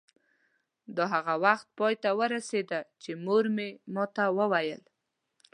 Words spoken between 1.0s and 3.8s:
هغه وخت پای ته ورسېده چې مور مې